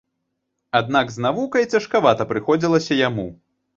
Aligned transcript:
Аднак 0.79 1.11
з 1.15 1.25
навукай 1.27 1.67
цяжкавата 1.73 2.27
прыходзілася 2.33 2.99
яму. 3.07 3.27